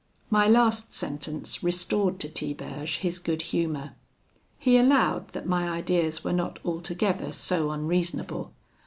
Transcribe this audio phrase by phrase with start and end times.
[0.31, 3.93] "My last sentence restored to Tiberge his good humour.
[4.57, 8.51] He allowed that my ideas were not altogether so unreasonable.